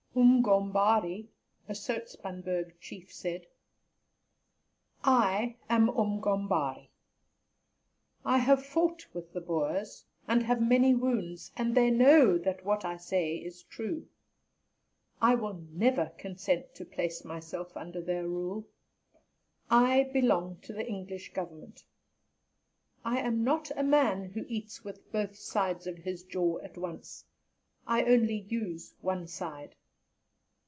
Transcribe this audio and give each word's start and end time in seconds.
Umgombarie, 0.13 1.29
a 1.69 1.73
Zoutpansberg 1.73 2.77
Chief, 2.81 3.13
said: 3.13 3.47
"I 5.05 5.55
am 5.69 5.87
Umgombarie. 5.89 6.89
I 8.25 8.39
have 8.39 8.63
fought 8.65 9.07
with 9.13 9.31
the 9.31 9.39
Boers, 9.39 10.03
and 10.27 10.43
have 10.43 10.61
many 10.61 10.93
wounds, 10.93 11.53
and 11.55 11.75
they 11.75 11.89
know 11.91 12.37
that 12.39 12.65
what 12.65 12.83
I 12.83 12.97
say 12.97 13.37
is 13.37 13.63
true. 13.63 14.09
I 15.21 15.35
will 15.35 15.53
never 15.71 16.11
consent 16.17 16.75
to 16.75 16.83
place 16.85 17.23
myself 17.23 17.77
under 17.77 18.01
their 18.01 18.27
rule. 18.27 18.67
I 19.69 20.09
belong 20.11 20.57
to 20.63 20.73
the 20.73 20.85
English 20.85 21.31
Government. 21.31 21.85
I 23.05 23.19
am 23.19 23.45
not 23.45 23.71
a 23.77 23.83
man 23.83 24.25
who 24.31 24.43
eats 24.49 24.83
with 24.83 25.09
both 25.13 25.37
sides 25.37 25.87
of 25.87 25.99
his 25.99 26.23
jaw 26.23 26.59
at 26.59 26.77
once; 26.77 27.23
I 27.87 28.03
only 28.03 28.39
use 28.49 28.93
one 28.99 29.25
side. 29.25 29.77